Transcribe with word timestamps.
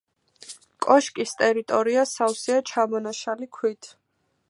კოშკის 0.85 1.35
ტერიტორია 1.43 2.07
სავსეა 2.15 2.67
ჩამონაშალი 2.73 3.53
ქვით. 3.61 3.97